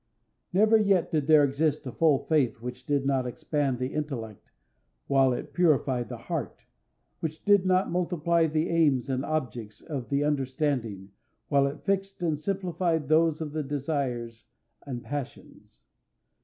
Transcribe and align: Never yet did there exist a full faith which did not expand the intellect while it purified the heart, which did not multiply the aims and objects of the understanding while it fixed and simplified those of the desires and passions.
Never 0.51 0.77
yet 0.77 1.11
did 1.11 1.27
there 1.27 1.43
exist 1.43 1.85
a 1.85 1.91
full 1.91 2.25
faith 2.25 2.59
which 2.59 2.87
did 2.87 3.05
not 3.05 3.27
expand 3.27 3.77
the 3.77 3.93
intellect 3.93 4.49
while 5.05 5.31
it 5.31 5.53
purified 5.53 6.09
the 6.09 6.17
heart, 6.17 6.65
which 7.19 7.45
did 7.45 7.67
not 7.67 7.91
multiply 7.91 8.47
the 8.47 8.67
aims 8.69 9.11
and 9.11 9.23
objects 9.23 9.79
of 9.79 10.09
the 10.09 10.23
understanding 10.23 11.11
while 11.49 11.67
it 11.67 11.85
fixed 11.85 12.23
and 12.23 12.39
simplified 12.39 13.09
those 13.09 13.41
of 13.41 13.51
the 13.51 13.61
desires 13.61 14.45
and 14.87 15.03
passions. 15.03 15.83